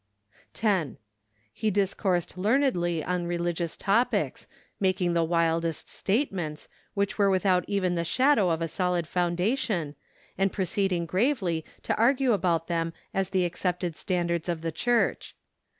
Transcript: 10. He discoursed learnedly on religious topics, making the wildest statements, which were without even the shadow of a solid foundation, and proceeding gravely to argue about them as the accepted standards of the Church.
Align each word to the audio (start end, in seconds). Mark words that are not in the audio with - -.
10. 0.55 0.97
He 1.53 1.69
discoursed 1.69 2.35
learnedly 2.35 3.03
on 3.03 3.27
religious 3.27 3.77
topics, 3.77 4.47
making 4.79 5.13
the 5.13 5.23
wildest 5.23 5.87
statements, 5.87 6.67
which 6.95 7.19
were 7.19 7.29
without 7.29 7.63
even 7.67 7.93
the 7.93 8.03
shadow 8.03 8.49
of 8.49 8.63
a 8.63 8.67
solid 8.67 9.05
foundation, 9.05 9.93
and 10.39 10.51
proceeding 10.51 11.05
gravely 11.05 11.63
to 11.83 11.95
argue 11.97 12.31
about 12.33 12.65
them 12.65 12.93
as 13.13 13.29
the 13.29 13.45
accepted 13.45 13.95
standards 13.95 14.49
of 14.49 14.61
the 14.63 14.71
Church. 14.71 15.35